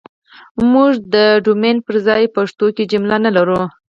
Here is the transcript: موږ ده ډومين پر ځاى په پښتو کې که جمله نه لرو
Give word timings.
موږ 0.71 0.91
ده 1.13 1.25
ډومين 1.43 1.77
پر 1.85 1.95
ځاى 2.05 2.25
په 2.29 2.31
پښتو 2.35 2.65
کې 2.67 2.73
که 2.85 2.89
جمله 2.91 3.17
نه 3.25 3.31
لرو 3.37 3.61